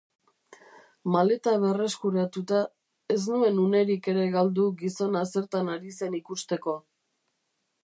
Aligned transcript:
Maleta 1.15 1.51
berreskuratuta, 1.63 2.61
ez 3.17 3.19
nuen 3.35 3.61
unerik 3.67 4.11
ere 4.15 4.25
galdu 4.39 4.67
gizona 4.83 5.23
zertan 5.35 5.73
ari 5.77 5.97
zen 6.01 6.19
ikusteko. 6.25 6.77